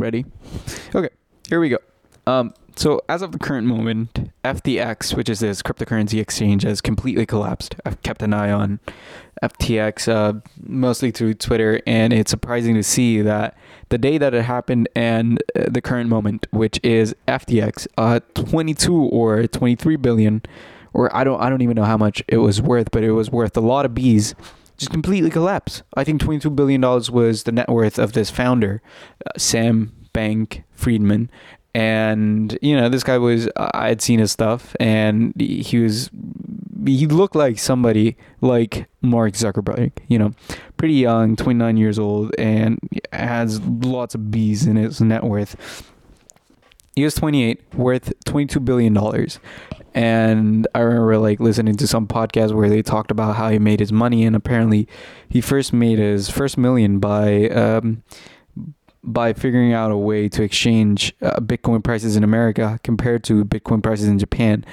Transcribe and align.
Ready? 0.00 0.24
Okay, 0.94 1.10
here 1.50 1.60
we 1.60 1.68
go. 1.68 1.76
Um, 2.26 2.54
so 2.74 3.02
as 3.10 3.20
of 3.20 3.32
the 3.32 3.38
current 3.38 3.66
moment, 3.66 4.30
FTX, 4.44 5.14
which 5.14 5.28
is 5.28 5.40
this 5.40 5.60
cryptocurrency 5.60 6.18
exchange, 6.18 6.62
has 6.62 6.80
completely 6.80 7.26
collapsed. 7.26 7.74
I've 7.84 8.02
kept 8.02 8.22
an 8.22 8.32
eye 8.32 8.50
on 8.50 8.80
FTX 9.42 10.08
uh, 10.08 10.40
mostly 10.62 11.10
through 11.10 11.34
Twitter, 11.34 11.82
and 11.86 12.14
it's 12.14 12.30
surprising 12.30 12.76
to 12.76 12.82
see 12.82 13.20
that 13.20 13.58
the 13.90 13.98
day 13.98 14.16
that 14.16 14.32
it 14.32 14.42
happened 14.42 14.88
and 14.96 15.42
uh, 15.54 15.66
the 15.68 15.82
current 15.82 16.08
moment, 16.08 16.46
which 16.50 16.80
is 16.82 17.14
FTX, 17.28 17.86
uh, 17.98 18.20
22 18.32 18.96
or 18.96 19.46
23 19.46 19.96
billion, 19.96 20.40
or 20.94 21.14
I 21.14 21.24
don't 21.24 21.42
I 21.42 21.50
don't 21.50 21.60
even 21.60 21.74
know 21.74 21.84
how 21.84 21.98
much 21.98 22.22
it 22.26 22.38
was 22.38 22.62
worth, 22.62 22.90
but 22.90 23.04
it 23.04 23.12
was 23.12 23.30
worth 23.30 23.54
a 23.54 23.60
lot 23.60 23.84
of 23.84 23.94
bees. 23.94 24.34
Just 24.80 24.92
completely 24.92 25.28
collapsed. 25.28 25.82
I 25.94 26.04
think 26.04 26.22
22 26.22 26.48
billion 26.48 26.80
dollars 26.80 27.10
was 27.10 27.42
the 27.42 27.52
net 27.52 27.68
worth 27.68 27.98
of 27.98 28.14
this 28.14 28.30
founder, 28.30 28.80
uh, 29.26 29.38
Sam 29.38 29.92
Bank 30.14 30.64
Friedman, 30.72 31.30
and 31.74 32.58
you 32.62 32.74
know 32.74 32.88
this 32.88 33.04
guy 33.04 33.16
was 33.16 33.48
i 33.56 33.88
had 33.88 34.02
seen 34.02 34.18
his 34.18 34.32
stuff 34.32 34.74
and 34.80 35.32
he 35.40 35.78
was 35.78 36.10
he 36.84 37.06
looked 37.06 37.36
like 37.36 37.58
somebody 37.58 38.16
like 38.40 38.88
mark 39.02 39.34
zuckerberg 39.34 39.92
you 40.08 40.18
know 40.18 40.32
pretty 40.76 40.94
young 40.94 41.36
29 41.36 41.76
years 41.76 41.98
old 41.98 42.34
and 42.38 42.78
has 43.12 43.60
lots 43.60 44.16
of 44.16 44.30
bees 44.32 44.66
in 44.66 44.76
his 44.76 45.00
net 45.00 45.22
worth 45.22 45.92
he 46.96 47.04
was 47.04 47.14
28 47.14 47.74
worth 47.74 48.12
22 48.24 48.60
billion 48.60 48.92
dollars. 48.92 49.38
And 49.92 50.68
i 50.74 50.80
remember 50.80 51.18
like 51.18 51.40
listening 51.40 51.76
to 51.76 51.86
some 51.86 52.06
podcast 52.06 52.52
where 52.52 52.68
they 52.68 52.82
talked 52.82 53.10
about 53.10 53.36
how 53.36 53.48
he 53.50 53.58
made 53.58 53.80
his 53.80 53.92
money 53.92 54.24
and 54.24 54.36
apparently 54.36 54.86
he 55.28 55.40
first 55.40 55.72
made 55.72 55.98
his 55.98 56.30
first 56.30 56.56
million 56.56 57.00
by 57.00 57.48
um, 57.48 58.04
by 59.02 59.32
figuring 59.32 59.72
out 59.72 59.90
a 59.90 59.96
way 59.96 60.28
to 60.28 60.42
exchange 60.42 61.14
uh, 61.22 61.40
Bitcoin 61.40 61.82
prices 61.82 62.16
in 62.16 62.24
America 62.24 62.78
compared 62.84 63.24
to 63.24 63.44
Bitcoin 63.44 63.82
prices 63.82 64.06
in 64.06 64.18
Japan, 64.18 64.64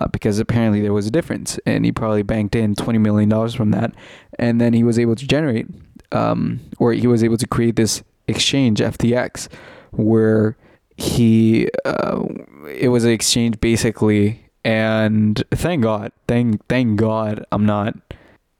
uh, 0.00 0.08
because 0.08 0.38
apparently 0.38 0.80
there 0.80 0.92
was 0.92 1.06
a 1.06 1.10
difference, 1.10 1.58
and 1.66 1.84
he 1.84 1.92
probably 1.92 2.22
banked 2.22 2.56
in 2.56 2.74
twenty 2.74 2.98
million 2.98 3.28
dollars 3.28 3.54
from 3.54 3.70
that, 3.70 3.92
and 4.38 4.60
then 4.60 4.72
he 4.72 4.82
was 4.82 4.98
able 4.98 5.14
to 5.14 5.26
generate, 5.26 5.66
um, 6.12 6.60
or 6.78 6.92
he 6.92 7.06
was 7.06 7.22
able 7.22 7.36
to 7.36 7.46
create 7.46 7.76
this 7.76 8.02
exchange 8.26 8.80
FTX, 8.80 9.48
where 9.92 10.56
he 10.96 11.68
uh, 11.84 12.22
it 12.68 12.88
was 12.88 13.04
an 13.04 13.10
exchange 13.10 13.60
basically, 13.60 14.50
and 14.64 15.42
thank 15.50 15.82
God, 15.82 16.12
thank 16.26 16.66
thank 16.68 16.98
God, 16.98 17.44
I'm 17.52 17.66
not 17.66 17.96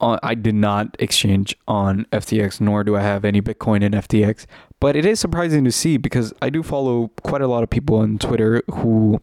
on 0.00 0.18
I 0.22 0.34
did 0.34 0.54
not 0.54 0.96
exchange 0.98 1.56
on 1.66 2.06
FTX, 2.12 2.60
nor 2.60 2.84
do 2.84 2.96
I 2.96 3.00
have 3.00 3.24
any 3.24 3.40
Bitcoin 3.40 3.82
in 3.82 3.92
FTX. 3.92 4.46
But 4.80 4.96
it 4.96 5.06
is 5.06 5.18
surprising 5.18 5.64
to 5.64 5.72
see 5.72 5.96
because 5.96 6.34
I 6.42 6.50
do 6.50 6.62
follow 6.62 7.10
quite 7.22 7.40
a 7.40 7.46
lot 7.46 7.62
of 7.62 7.70
people 7.70 7.96
on 7.96 8.18
Twitter 8.18 8.62
who 8.70 9.20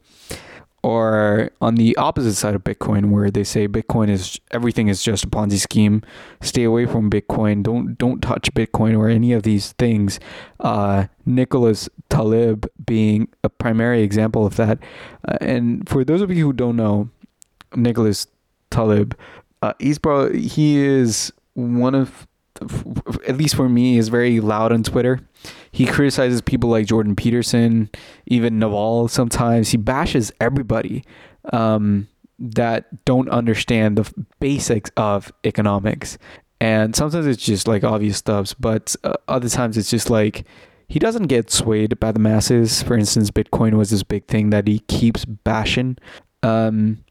are 0.84 1.50
on 1.62 1.76
the 1.76 1.96
opposite 1.98 2.34
side 2.34 2.56
of 2.56 2.64
Bitcoin, 2.64 3.10
where 3.12 3.32
they 3.32 3.44
say 3.44 3.68
Bitcoin 3.68 4.10
is 4.10 4.40
everything 4.52 4.88
is 4.88 5.04
just 5.04 5.24
a 5.24 5.28
Ponzi 5.28 5.60
scheme. 5.60 6.02
Stay 6.42 6.64
away 6.64 6.86
from 6.86 7.10
Bitcoin. 7.10 7.64
Don't 7.64 7.98
don't 7.98 8.22
touch 8.22 8.54
Bitcoin 8.54 8.98
or 8.98 9.08
any 9.08 9.34
of 9.34 9.44
these 9.44 9.72
things. 9.74 10.20
Uh, 10.60 11.06
Nicholas 11.26 11.90
Taleb 12.10 12.70
being 12.86 13.28
a 13.44 13.50
primary 13.50 14.02
example 14.02 14.46
of 14.46 14.56
that. 14.58 14.80
Uh, 15.28 15.38
and 15.42 15.88
for 15.88 16.04
those 16.04 16.22
of 16.22 16.32
you 16.32 16.46
who 16.46 16.54
don't 16.54 16.76
know, 16.76 17.10
Nicholas 17.76 18.28
Taleb 18.70 19.16
uh, 19.64 19.74
he's. 19.80 20.00
He 20.34 20.78
is 20.78 21.32
one 21.54 21.96
of, 21.96 22.28
at 23.28 23.38
least 23.38 23.56
for 23.56 23.70
me, 23.70 23.98
is 23.98 24.10
very 24.10 24.42
loud 24.42 24.74
on 24.74 24.84
Twitter. 24.84 25.22
He 25.74 25.88
criticizes 25.88 26.40
people 26.40 26.70
like 26.70 26.86
Jordan 26.86 27.16
Peterson, 27.16 27.90
even 28.28 28.60
Naval. 28.60 29.08
Sometimes 29.08 29.72
he 29.72 29.78
bashes 29.78 30.32
everybody 30.40 31.04
um, 31.52 32.08
that 32.38 33.04
don't 33.06 33.28
understand 33.30 33.98
the 33.98 34.14
basics 34.40 34.92
of 34.98 35.34
economics. 35.44 36.20
And 36.62 36.96
sometimes 36.96 37.26
it's 37.26 37.44
just 37.44 37.68
like 37.68 37.84
obvious 37.84 38.18
stuffs, 38.18 38.54
but 38.54 38.96
uh, 39.04 39.16
other 39.28 39.50
times 39.50 39.76
it's 39.76 39.90
just 39.90 40.12
like 40.12 40.46
he 40.88 41.00
doesn't 41.00 41.26
get 41.26 41.50
swayed 41.50 42.00
by 42.00 42.12
the 42.12 42.20
masses. 42.20 42.84
For 42.84 42.96
instance, 42.96 43.32
Bitcoin 43.32 43.74
was 43.74 43.90
this 43.90 44.04
big 44.04 44.28
thing 44.28 44.52
that 44.52 44.68
he 44.68 44.78
keeps 44.80 45.26
bashing. 45.26 45.98
Um, 46.44 47.04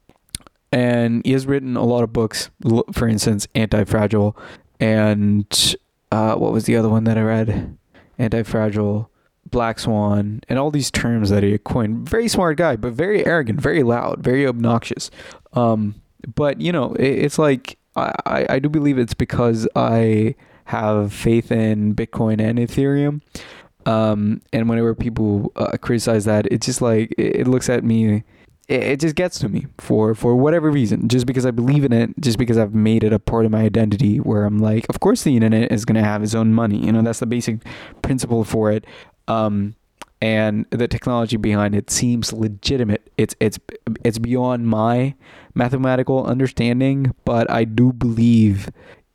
and 0.71 1.21
he 1.25 1.33
has 1.33 1.45
written 1.45 1.75
a 1.75 1.83
lot 1.83 2.03
of 2.03 2.13
books. 2.13 2.49
For 2.93 3.09
instance, 3.09 3.45
Anti 3.55 3.83
Fragile, 3.83 4.37
and 4.79 5.75
uh, 6.13 6.35
what 6.35 6.53
was 6.53 6.63
the 6.63 6.77
other 6.77 6.87
one 6.87 7.03
that 7.03 7.17
I 7.17 7.23
read? 7.23 7.77
Anti 8.17 8.43
Fragile, 8.43 9.09
Black 9.49 9.79
Swan, 9.79 10.41
and 10.49 10.59
all 10.59 10.71
these 10.71 10.91
terms 10.91 11.29
that 11.29 11.43
he 11.43 11.57
coined. 11.57 12.07
Very 12.07 12.27
smart 12.27 12.57
guy, 12.57 12.75
but 12.75 12.93
very 12.93 13.25
arrogant, 13.25 13.59
very 13.59 13.83
loud, 13.83 14.23
very 14.23 14.47
obnoxious. 14.47 15.11
Um, 15.53 15.95
but 16.35 16.61
you 16.61 16.71
know, 16.71 16.93
it, 16.93 17.07
it's 17.07 17.39
like 17.39 17.77
I, 17.95 18.45
I 18.49 18.59
do 18.59 18.69
believe 18.69 18.97
it's 18.97 19.13
because 19.13 19.67
I 19.75 20.35
have 20.65 21.13
faith 21.13 21.51
in 21.51 21.93
Bitcoin 21.95 22.39
and 22.41 22.57
Ethereum. 22.57 23.21
Um, 23.85 24.41
and 24.53 24.69
whenever 24.69 24.95
people 24.95 25.51
uh, 25.55 25.77
criticize 25.77 26.25
that, 26.25 26.45
it's 26.47 26.65
just 26.65 26.81
like 26.81 27.13
it, 27.17 27.41
it 27.41 27.47
looks 27.47 27.69
at 27.69 27.83
me 27.83 28.23
it, 28.67 28.83
it 28.83 28.99
just 28.99 29.15
gets 29.15 29.39
to 29.39 29.49
me 29.49 29.67
for 29.77 30.13
for 30.15 30.35
whatever 30.35 30.69
reason 30.69 31.07
just 31.07 31.25
because 31.25 31.45
i 31.45 31.51
believe 31.51 31.83
in 31.83 31.93
it 31.93 32.09
just 32.19 32.37
because 32.37 32.57
i've 32.57 32.73
made 32.73 33.03
it 33.03 33.13
a 33.13 33.19
part 33.19 33.45
of 33.45 33.51
my 33.51 33.61
identity 33.61 34.17
where 34.17 34.45
i'm 34.45 34.59
like 34.59 34.85
of 34.89 34.99
course 34.99 35.23
the 35.23 35.35
internet 35.35 35.71
is 35.71 35.85
going 35.85 35.95
to 35.95 36.03
have 36.03 36.23
its 36.23 36.35
own 36.35 36.53
money 36.53 36.77
you 36.77 36.91
know 36.91 37.01
that's 37.01 37.19
the 37.19 37.25
basic 37.25 37.59
principle 38.01 38.43
for 38.43 38.71
it. 38.71 38.85
Um 39.27 39.75
and 40.21 40.65
the 40.69 40.87
technology 40.87 41.35
behind 41.35 41.75
it 41.75 41.91
seems 41.91 42.31
legitimate. 42.31 43.11
It's 43.17 43.35
it's 43.41 43.59
it's 44.05 44.19
beyond 44.19 44.67
my 44.67 45.15
mathematical 45.53 46.25
understanding 46.25 47.13
but 47.25 47.49
i 47.51 47.63
do 47.63 47.93
believe 47.93 48.69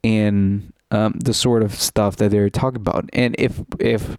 in 0.05 0.73
um, 0.91 1.15
the 1.25 1.35
sort 1.35 1.63
of 1.63 1.75
stuff 1.75 2.17
that 2.17 2.31
they're 2.31 2.51
talking 2.51 2.81
about. 2.81 3.09
And 3.13 3.35
if 3.39 3.61
if 3.79 4.17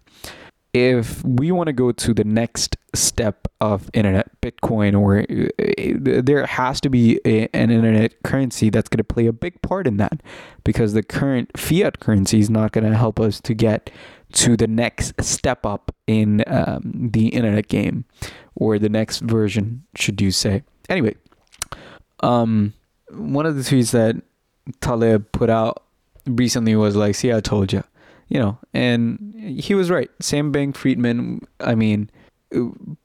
if 0.72 1.24
we 1.24 1.50
want 1.50 1.66
to 1.66 1.72
go 1.72 1.90
to 1.92 2.14
the 2.14 2.24
next 2.24 2.76
step 2.94 3.48
of 3.60 3.90
internet 3.92 4.28
bitcoin 4.40 4.98
or 4.98 5.20
uh, 5.20 6.20
there 6.22 6.46
has 6.46 6.80
to 6.80 6.88
be 6.88 7.20
a, 7.24 7.48
an 7.54 7.70
internet 7.70 8.14
currency 8.24 8.70
that's 8.70 8.88
going 8.88 8.98
to 8.98 9.04
play 9.04 9.26
a 9.26 9.32
big 9.32 9.60
part 9.62 9.86
in 9.86 9.96
that 9.96 10.22
because 10.64 10.92
the 10.92 11.02
current 11.02 11.50
fiat 11.56 12.00
currency 12.00 12.38
is 12.38 12.50
not 12.50 12.72
going 12.72 12.88
to 12.88 12.96
help 12.96 13.20
us 13.20 13.40
to 13.40 13.54
get 13.54 13.90
to 14.32 14.56
the 14.56 14.66
next 14.66 15.12
step 15.22 15.66
up 15.66 15.94
in 16.06 16.42
um, 16.46 17.10
the 17.12 17.28
internet 17.28 17.68
game 17.68 18.04
or 18.54 18.78
the 18.78 18.88
next 18.88 19.20
version 19.20 19.84
should 19.94 20.20
you 20.20 20.30
say. 20.30 20.62
Anyway 20.88 21.14
um 22.22 22.72
one 23.10 23.46
of 23.46 23.56
the 23.56 23.62
tweets 23.62 23.90
that 23.92 24.16
taleb 24.80 25.30
put 25.32 25.50
out 25.50 25.84
recently 26.26 26.76
was 26.76 26.96
like 26.96 27.14
see 27.14 27.32
i 27.32 27.40
told 27.40 27.72
you 27.72 27.82
you 28.30 28.38
know, 28.38 28.58
and 28.72 29.34
he 29.60 29.74
was 29.74 29.90
right. 29.90 30.08
Sam 30.20 30.52
Bank 30.52 30.76
Friedman, 30.76 31.42
I 31.58 31.74
mean, 31.74 32.08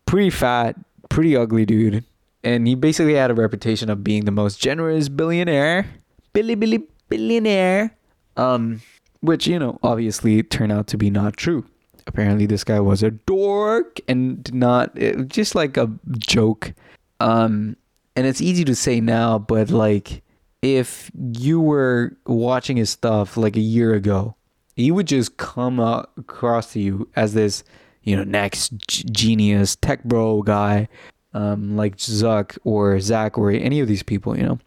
pretty 0.06 0.30
fat, 0.30 0.78
pretty 1.10 1.36
ugly 1.36 1.66
dude. 1.66 2.06
And 2.44 2.68
he 2.68 2.76
basically 2.76 3.16
had 3.16 3.32
a 3.32 3.34
reputation 3.34 3.90
of 3.90 4.04
being 4.04 4.26
the 4.26 4.32
most 4.32 4.60
generous 4.60 5.10
billionaire. 5.10 5.88
Billy 6.32 6.54
Billy 6.54 6.84
billionaire. 7.10 7.98
Um, 8.38 8.82
which, 9.22 9.48
you 9.48 9.58
know, 9.58 9.80
obviously 9.82 10.44
turned 10.44 10.72
out 10.72 10.86
to 10.88 10.98
be 10.98 11.10
not 11.10 11.38
true. 11.38 11.66
Apparently 12.06 12.46
this 12.46 12.64
guy 12.64 12.80
was 12.80 13.02
a 13.02 13.10
dork 13.10 14.00
and 14.08 14.44
did 14.44 14.54
not 14.54 14.96
it, 14.96 15.28
just 15.28 15.56
like 15.56 15.76
a 15.76 15.90
joke. 16.20 16.74
Um, 17.20 17.78
and 18.16 18.28
it's 18.28 18.42
easy 18.42 18.64
to 18.66 18.76
say 18.76 19.02
now, 19.02 19.40
but 19.40 19.72
like 19.72 20.22
if 20.62 21.10
you 21.34 21.60
were 21.60 22.16
watching 22.28 22.78
his 22.78 22.92
stuff 22.92 23.38
like 23.38 23.56
a 23.56 23.62
year 23.62 23.96
ago 23.96 24.36
he 24.76 24.92
would 24.92 25.08
just 25.08 25.38
come 25.38 25.80
across 25.80 26.74
to 26.74 26.80
you 26.80 27.10
as 27.16 27.34
this, 27.34 27.64
you 28.04 28.16
know, 28.16 28.24
next 28.24 28.74
g- 28.88 29.06
genius 29.10 29.76
tech 29.76 30.04
bro 30.04 30.42
guy, 30.42 30.88
um, 31.34 31.76
like 31.76 31.98
Zuck 31.98 32.58
or 32.64 33.00
Zach 33.00 33.38
or 33.38 33.52
any 33.52 33.80
of 33.80 33.88
these 33.88 34.04
people, 34.04 34.38
you 34.38 34.44
know. 34.44 34.60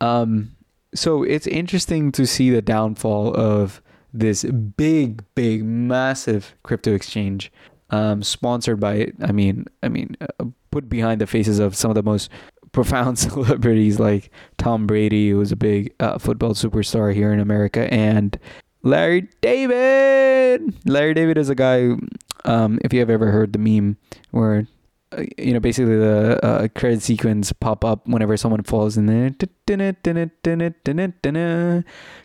Um, 0.00 0.56
so 0.94 1.22
it's 1.22 1.46
interesting 1.46 2.12
to 2.12 2.26
see 2.26 2.50
the 2.50 2.62
downfall 2.62 3.34
of 3.34 3.80
this 4.12 4.44
big, 4.44 5.24
big, 5.34 5.64
massive 5.64 6.54
crypto 6.62 6.94
exchange, 6.94 7.52
um, 7.90 8.22
sponsored 8.22 8.80
by, 8.80 9.12
I 9.22 9.32
mean, 9.32 9.66
I 9.82 9.88
mean, 9.88 10.16
uh, 10.20 10.44
put 10.70 10.88
behind 10.88 11.20
the 11.20 11.26
faces 11.26 11.58
of 11.58 11.76
some 11.76 11.90
of 11.90 11.94
the 11.94 12.02
most 12.02 12.30
profound 12.72 13.18
celebrities 13.18 13.98
like 13.98 14.30
Tom 14.58 14.86
Brady, 14.86 15.30
who 15.30 15.38
was 15.38 15.52
a 15.52 15.56
big 15.56 15.94
uh, 16.00 16.18
football 16.18 16.54
superstar 16.54 17.14
here 17.14 17.32
in 17.32 17.40
America, 17.40 17.92
and 17.92 18.38
Larry 18.84 19.28
David. 19.40 20.74
Larry 20.86 21.14
David 21.14 21.38
is 21.38 21.48
a 21.48 21.54
guy. 21.54 21.90
Um, 22.44 22.78
if 22.84 22.92
you 22.92 23.00
have 23.00 23.10
ever 23.10 23.30
heard 23.30 23.54
the 23.54 23.58
meme 23.58 23.96
where 24.30 24.68
uh, 25.12 25.24
you 25.38 25.54
know 25.54 25.60
basically 25.60 25.96
the 25.96 26.38
uh, 26.44 26.68
credit 26.68 27.02
sequence 27.02 27.52
pop 27.52 27.84
up 27.84 28.06
whenever 28.06 28.36
someone 28.36 28.62
falls 28.62 28.96
in 28.96 29.06
there. 29.06 29.30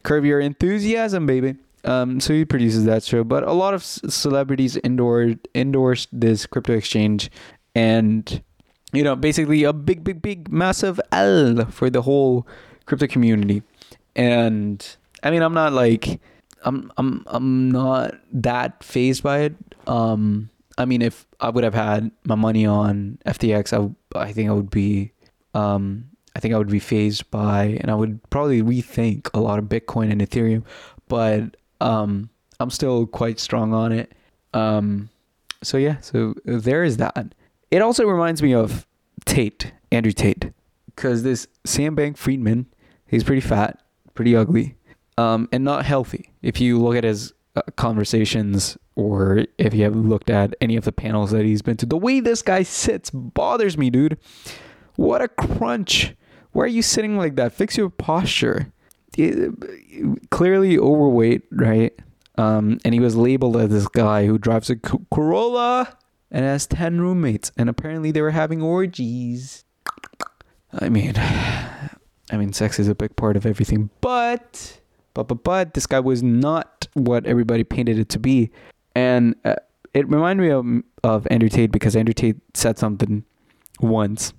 Curb 0.03 0.25
your 0.25 0.39
enthusiasm, 0.41 1.25
baby. 1.25 1.55
Um, 1.85 2.19
so 2.19 2.33
he 2.33 2.43
produces 2.43 2.83
that 2.83 3.03
show, 3.03 3.23
but 3.23 3.43
a 3.43 3.53
lot 3.53 3.73
of 3.73 3.83
celebrities 3.83 4.77
endorsed 4.83 5.47
endorsed 5.55 6.09
this 6.11 6.45
crypto 6.45 6.73
exchange, 6.73 7.31
and 7.73 8.43
you 8.91 9.03
know, 9.03 9.15
basically 9.15 9.63
a 9.63 9.73
big, 9.73 10.03
big, 10.03 10.21
big, 10.21 10.51
massive 10.51 10.99
L 11.11 11.65
for 11.65 11.89
the 11.89 12.01
whole 12.01 12.47
crypto 12.85 13.07
community. 13.07 13.63
And 14.15 14.85
I 15.23 15.31
mean, 15.31 15.41
I'm 15.41 15.53
not 15.53 15.73
like, 15.73 16.19
I'm, 16.63 16.91
I'm, 16.97 17.23
I'm 17.27 17.71
not 17.71 18.15
that 18.31 18.83
fazed 18.83 19.23
by 19.23 19.39
it. 19.39 19.55
Um, 19.87 20.49
I 20.77 20.85
mean, 20.85 21.01
if 21.01 21.25
I 21.39 21.49
would 21.49 21.63
have 21.63 21.73
had 21.73 22.11
my 22.23 22.35
money 22.35 22.65
on 22.65 23.19
FTX, 23.25 23.95
I, 24.15 24.31
think 24.31 24.49
I 24.49 24.53
would 24.53 24.69
be, 24.69 25.11
um, 25.53 26.05
I 26.35 26.39
think 26.39 26.53
I 26.53 26.57
would 26.57 26.69
be 26.69 26.79
fazed 26.79 27.29
by, 27.31 27.77
and 27.81 27.91
I 27.91 27.95
would 27.95 28.21
probably 28.29 28.61
rethink 28.61 29.29
a 29.33 29.39
lot 29.39 29.59
of 29.59 29.65
Bitcoin 29.65 30.11
and 30.11 30.21
Ethereum, 30.21 30.63
but 31.09 31.57
um, 31.81 32.29
I'm 32.59 32.69
still 32.69 33.05
quite 33.07 33.39
strong 33.39 33.73
on 33.73 33.91
it. 33.91 34.13
Um, 34.53 35.09
so 35.61 35.77
yeah, 35.77 35.99
so 35.99 36.33
there 36.45 36.83
is 36.83 36.97
that. 36.97 37.35
It 37.71 37.81
also 37.81 38.05
reminds 38.05 38.41
me 38.41 38.53
of 38.53 38.87
Tate, 39.25 39.73
Andrew 39.91 40.13
Tate, 40.13 40.51
because 40.95 41.23
this 41.23 41.47
Sam 41.65 41.93
Bank 41.95 42.17
Friedman, 42.17 42.67
he's 43.05 43.23
pretty 43.23 43.41
fat, 43.41 43.81
pretty 44.13 44.35
ugly, 44.35 44.75
um, 45.19 45.49
and 45.51 45.63
not 45.63 45.85
healthy. 45.85 46.31
If 46.41 46.61
you 46.61 46.79
look 46.79 46.95
at 46.95 47.03
his 47.03 47.33
uh, 47.55 47.61
conversations 47.75 48.77
or 48.95 49.45
if 49.57 49.73
you 49.73 49.83
have 49.83 49.95
looked 49.95 50.29
at 50.29 50.55
any 50.61 50.75
of 50.77 50.85
the 50.85 50.91
panels 50.91 51.31
that 51.31 51.45
he's 51.45 51.61
been 51.61 51.77
to, 51.77 51.85
the 51.85 51.97
way 51.97 52.19
this 52.19 52.41
guy 52.41 52.63
sits 52.63 53.09
bothers 53.09 53.77
me, 53.77 53.89
dude. 53.89 54.17
What 54.95 55.21
a 55.21 55.27
crunch. 55.27 56.15
Why 56.51 56.63
are 56.63 56.67
you 56.67 56.81
sitting 56.81 57.17
like 57.17 57.35
that? 57.35 57.53
Fix 57.53 57.77
your 57.77 57.89
posture. 57.89 58.71
It- 59.17 60.29
clearly 60.29 60.77
overweight, 60.77 61.43
right? 61.51 61.93
Um, 62.37 62.79
and 62.85 62.93
he 62.93 62.99
was 63.01 63.17
labeled 63.17 63.57
as 63.57 63.69
this 63.69 63.87
guy 63.89 64.25
who 64.25 64.37
drives 64.37 64.69
a 64.69 64.77
Corolla 64.77 65.97
and 66.31 66.45
has 66.45 66.65
10 66.67 67.01
roommates. 67.01 67.51
And 67.57 67.69
apparently 67.69 68.11
they 68.11 68.21
were 68.21 68.31
having 68.31 68.61
orgies. 68.61 69.65
I 70.71 70.87
mean, 70.87 71.13
I 72.31 72.37
mean, 72.37 72.53
sex 72.53 72.79
is 72.79 72.87
a 72.87 72.95
big 72.95 73.15
part 73.15 73.35
of 73.35 73.45
everything, 73.45 73.89
but, 74.01 74.79
but, 75.23 75.27
but, 75.27 75.43
but, 75.43 75.73
this 75.73 75.85
guy 75.85 75.99
was 75.99 76.23
not 76.23 76.87
what 76.93 77.25
everybody 77.25 77.63
painted 77.63 77.99
it 77.99 78.09
to 78.09 78.19
be. 78.19 78.51
And 78.95 79.35
uh, 79.45 79.55
it 79.93 80.07
reminded 80.09 80.43
me 80.43 80.51
of, 80.51 80.83
of 81.03 81.27
Andrew 81.31 81.49
Tate 81.49 81.71
because 81.71 81.95
Andrew 81.95 82.13
Tate 82.13 82.37
said 82.53 82.77
something 82.77 83.23
once, 83.79 84.33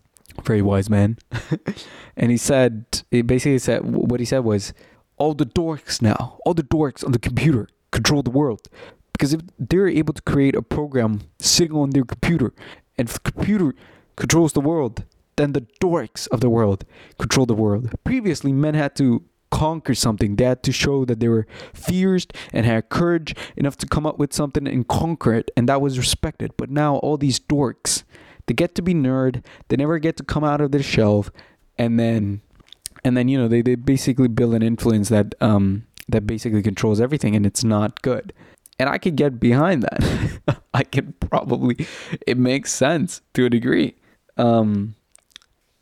very 0.45 0.63
wise 0.63 0.89
man. 0.89 1.19
and 2.17 2.31
he 2.31 2.37
said, 2.37 3.03
he 3.11 3.23
basically 3.23 3.59
said, 3.59 3.85
what 3.85 4.21
he 4.21 4.27
said 4.27 4.41
was, 4.41 4.73
all 5.17 5.35
the 5.35 5.47
dorks 5.47 6.01
now, 6.01 6.39
all 6.47 6.55
the 6.55 6.63
dorks 6.63 7.05
on 7.05 7.13
the 7.13 7.19
computer 7.19 7.69
control 7.91 8.23
the 8.23 8.31
world. 8.31 8.69
Because 9.13 9.35
if 9.35 9.43
they're 9.59 9.89
able 9.89 10.15
to 10.15 10.23
create 10.23 10.55
a 10.55 10.63
program 10.63 11.21
sitting 11.39 11.77
on 11.77 11.91
their 11.91 12.05
computer, 12.05 12.55
and 12.97 13.09
if 13.09 13.23
the 13.23 13.33
computer 13.33 13.75
controls 14.17 14.55
the 14.55 14.61
world, 14.61 15.05
then 15.37 15.53
the 15.53 15.67
dorks 15.81 16.29
of 16.29 16.41
the 16.41 16.51
world 16.51 16.85
control 17.19 17.47
the 17.47 17.55
world. 17.55 17.91
Previously, 18.05 18.53
men 18.53 18.75
had 18.75 18.95
to 18.97 19.23
conquer 19.51 19.95
something. 19.95 20.37
They 20.37 20.45
had 20.45 20.63
to 20.65 20.73
show 20.73 21.05
that 21.05 21.21
they 21.21 21.29
were 21.29 21.47
fierce 21.75 22.27
and 22.53 22.67
had 22.67 22.89
courage 22.89 23.35
enough 23.57 23.77
to 23.79 23.87
come 23.87 24.07
up 24.07 24.19
with 24.19 24.33
something 24.33 24.67
and 24.67 24.87
conquer 24.87 25.35
it, 25.35 25.51
and 25.57 25.69
that 25.69 25.81
was 25.81 25.99
respected. 25.99 26.53
But 26.57 26.71
now, 26.71 26.97
all 26.97 27.17
these 27.17 27.39
dorks, 27.39 28.05
they 28.47 28.55
get 28.55 28.75
to 28.77 28.83
be 28.83 28.95
nerd. 28.95 29.45
They 29.69 29.77
never 29.77 29.99
get 29.99 30.17
to 30.19 30.25
come 30.25 30.45
out 30.45 30.61
of 30.61 30.73
their 30.73 30.83
shelf, 30.83 31.31
and 31.79 31.99
then, 31.99 32.41
and 33.05 33.17
then 33.17 33.29
you 33.29 33.39
know 33.39 33.49
they, 33.49 33.63
they 33.63 33.75
basically 33.75 34.29
build 34.29 34.55
an 34.55 34.63
influence 34.63 35.09
that 35.09 35.35
um 35.41 35.87
that 36.09 36.27
basically 36.27 36.63
controls 36.63 37.01
everything, 37.01 37.35
and 37.35 37.47
it's 37.47 37.65
not 37.65 38.03
good. 38.03 38.33
And 38.79 38.89
I 38.89 38.99
could 38.99 39.17
get 39.17 39.39
behind 39.39 39.83
that. 39.83 40.63
I 40.75 40.85
could 40.85 41.19
probably. 41.21 41.87
It 42.27 42.39
makes 42.39 42.73
sense 42.73 43.21
to 43.35 43.45
a 43.45 43.51
degree. 43.51 43.95
Um, 44.37 44.95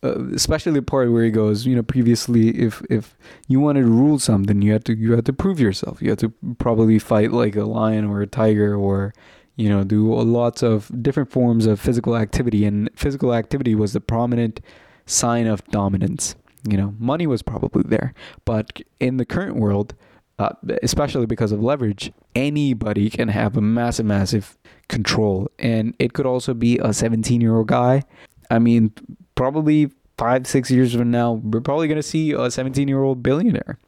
uh, 0.03 0.29
especially 0.33 0.73
the 0.73 0.83
part 0.83 1.11
where 1.11 1.25
he 1.25 1.31
goes, 1.31 1.67
you 1.67 1.75
know, 1.75 1.83
previously, 1.83 2.51
if 2.51 2.83
if 2.89 3.17
you 3.49 3.59
wanted 3.59 3.81
to 3.81 3.89
rule 3.89 4.19
something, 4.19 4.63
you 4.63 4.73
had 4.73 4.85
to 4.85 4.95
you 4.97 5.13
had 5.13 5.27
to 5.27 5.33
prove 5.33 5.59
yourself. 5.59 6.01
You 6.01 6.11
had 6.11 6.19
to 6.21 6.33
probably 6.59 6.99
fight 6.99 7.33
like 7.33 7.57
a 7.57 7.65
lion 7.65 8.05
or 8.05 8.21
a 8.21 8.27
tiger, 8.27 8.75
or 8.77 9.13
you 9.57 9.69
know, 9.69 9.83
do 9.83 10.15
lots 10.15 10.63
of 10.63 10.91
different 11.03 11.33
forms 11.33 11.67
of 11.67 11.81
physical 11.81 12.17
activity. 12.17 12.65
And 12.65 12.89
physical 12.95 13.35
activity 13.35 13.75
was 13.75 13.93
the 13.93 14.01
prominent 14.01 14.61
sign 15.07 15.49
of 15.49 15.65
dominance. 15.67 16.37
You 16.69 16.77
know, 16.77 16.95
money 16.99 17.27
was 17.27 17.43
probably 17.43 17.83
there, 17.85 18.15
but 18.45 18.81
in 19.01 19.17
the 19.17 19.25
current 19.25 19.57
world, 19.57 19.95
uh, 20.39 20.51
especially 20.83 21.27
because 21.27 21.51
of 21.51 21.61
leverage, 21.61 22.13
anybody 22.37 23.11
can 23.11 23.29
have 23.29 23.57
a 23.57 23.61
massive, 23.61 24.07
massive 24.07 24.57
control, 24.89 25.51
and 25.59 25.95
it 25.99 26.13
could 26.13 26.27
also 26.27 26.55
be 26.55 26.79
a 26.79 26.93
17 26.93 27.41
year 27.41 27.57
old 27.57 27.67
guy. 27.67 28.03
I 28.51 28.59
mean, 28.61 28.93
probably 29.39 29.89
five, 30.19 30.49
six 30.49 30.69
years 30.69 30.93
from 30.93 31.13
now, 31.13 31.35
we're 31.35 31.61
probably 31.61 31.87
going 31.87 31.97
to 31.97 32.03
see 32.03 32.33
a 32.33 32.51
17 32.51 32.89
year 32.89 33.05
old 33.05 33.23
billionaire. 33.23 33.79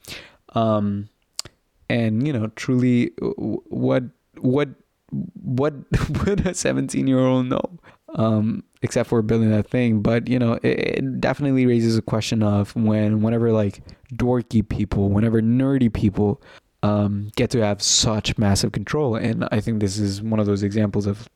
Um, 0.55 1.08
and 1.88 2.25
you 2.25 2.32
know, 2.32 2.47
truly, 2.55 3.11
what, 3.19 4.05
what, 4.38 4.69
what 5.11 5.75
would 6.25 6.47
a 6.47 6.55
17 6.55 7.06
year 7.08 7.19
old 7.19 7.47
know? 7.47 7.79
Um, 8.14 8.62
except 8.82 9.08
for 9.08 9.23
building 9.23 9.50
that 9.50 9.69
thing. 9.69 10.02
But 10.02 10.29
you 10.29 10.38
know, 10.38 10.52
it, 10.62 10.79
it 10.79 11.20
definitely 11.20 11.67
raises 11.67 11.99
a 11.99 12.03
question 12.03 12.44
of 12.44 12.75
when, 12.76 13.20
whenever 13.20 13.53
like 13.53 13.82
dorky 14.14 14.67
people, 14.67 15.08
whenever 15.08 15.43
nerdy 15.43 15.93
people, 15.93 16.41
um, 16.85 17.29
get 17.35 17.50
to 17.50 17.61
have 17.61 17.82
such 17.82 18.38
massive 18.38 18.70
control. 18.70 19.17
And 19.17 19.49
I 19.50 19.61
think 19.61 19.81
this 19.81 19.99
is 19.99 20.23
one 20.23 20.38
of 20.38 20.46
those 20.46 20.62
examples 20.62 21.06
of 21.06 21.29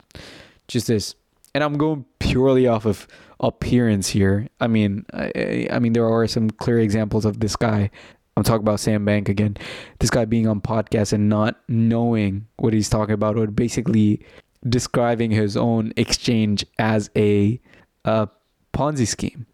just 0.68 0.86
this. 0.86 1.16
And 1.52 1.62
I'm 1.62 1.76
going 1.78 2.04
purely 2.20 2.66
off 2.66 2.84
of 2.84 3.06
appearance 3.44 4.08
here. 4.08 4.48
I 4.60 4.66
mean, 4.66 5.04
I, 5.12 5.68
I 5.70 5.78
mean, 5.78 5.92
there 5.92 6.08
are 6.08 6.26
some 6.26 6.50
clear 6.50 6.78
examples 6.78 7.24
of 7.24 7.40
this 7.40 7.56
guy. 7.56 7.90
I'm 8.36 8.42
talking 8.42 8.62
about 8.62 8.80
Sam 8.80 9.04
Bank 9.04 9.28
again. 9.28 9.56
This 10.00 10.10
guy 10.10 10.24
being 10.24 10.48
on 10.48 10.60
podcast 10.60 11.12
and 11.12 11.28
not 11.28 11.60
knowing 11.68 12.46
what 12.56 12.72
he's 12.72 12.88
talking 12.88 13.14
about, 13.14 13.36
or 13.36 13.46
basically 13.46 14.24
describing 14.68 15.30
his 15.30 15.56
own 15.56 15.92
exchange 15.96 16.64
as 16.78 17.10
a, 17.16 17.60
a 18.04 18.28
Ponzi 18.72 19.06
scheme. 19.06 19.46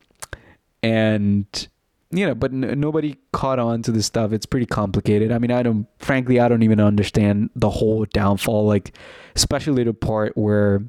And 0.83 1.69
you 2.11 2.27
know, 2.27 2.35
but 2.35 2.53
n- 2.53 2.81
nobody 2.81 3.17
caught 3.33 3.59
on 3.59 3.83
to 3.83 3.93
this 3.93 4.07
stuff. 4.07 4.33
It's 4.33 4.47
pretty 4.47 4.67
complicated. 4.67 5.31
I 5.31 5.39
mean, 5.39 5.51
I 5.51 5.63
don't, 5.63 5.87
frankly, 5.99 6.41
I 6.41 6.49
don't 6.49 6.63
even 6.63 6.81
understand 6.81 7.51
the 7.55 7.71
whole 7.71 8.05
downfall. 8.07 8.67
Like, 8.67 8.97
especially 9.37 9.85
the 9.85 9.95
part 9.95 10.37
where 10.37 10.83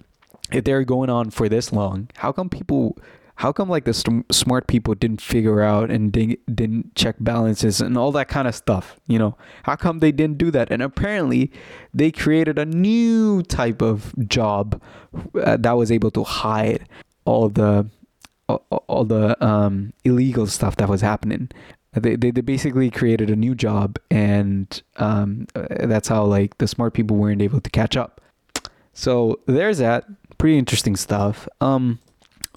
if 0.52 0.64
they're 0.64 0.84
going 0.84 1.10
on 1.10 1.32
for 1.32 1.50
this 1.50 1.72
long, 1.72 2.10
how 2.18 2.32
come 2.32 2.50
people, 2.50 2.98
how 3.36 3.52
come 3.52 3.70
like 3.70 3.86
the 3.86 3.94
st- 3.94 4.34
smart 4.34 4.68
people 4.68 4.94
didn't 4.94 5.22
figure 5.22 5.62
out 5.62 5.90
and 5.90 6.12
didn't, 6.12 6.56
didn't 6.56 6.96
check 6.96 7.16
balances 7.20 7.82
and 7.82 7.98
all 7.98 8.12
that 8.12 8.28
kind 8.28 8.48
of 8.48 8.56
stuff? 8.56 8.98
You 9.08 9.20
know, 9.20 9.38
how 9.64 9.76
come 9.76 10.00
they 10.00 10.12
didn't 10.12 10.38
do 10.38 10.52
that? 10.52 10.72
And 10.72 10.82
apparently, 10.82 11.52
they 11.94 12.12
created 12.12 12.60
a 12.60 12.66
new 12.66 13.44
type 13.44 13.82
of 13.82 14.14
job 14.28 14.82
uh, 15.42 15.58
that 15.58 15.74
was 15.74 15.92
able 15.92 16.12
to 16.12 16.24
hide 16.24 16.88
all 17.26 17.50
the 17.50 17.88
all, 18.48 18.66
all 18.88 19.06
the 19.06 19.42
um, 19.44 19.94
illegal 20.04 20.48
stuff 20.48 20.76
that 20.78 20.90
was 20.90 21.02
happening. 21.02 21.50
They, 21.94 22.16
they 22.16 22.32
they 22.32 22.42
basically 22.42 22.90
created 22.90 23.30
a 23.30 23.36
new 23.36 23.54
job, 23.54 24.00
and 24.10 24.82
um, 24.98 25.48
uh, 25.56 25.88
that's 25.88 26.08
how 26.08 26.24
like 26.24 26.58
the 26.58 26.68
smart 26.68 26.94
people 26.94 27.18
weren't 27.18 27.42
able 27.42 27.60
to 27.60 27.70
catch 27.70 27.98
up. 27.98 28.22
So 28.94 29.40
there's 29.46 29.80
that 29.80 30.06
pretty 30.42 30.58
interesting 30.58 30.96
stuff. 30.96 31.48
Um, 31.62 32.00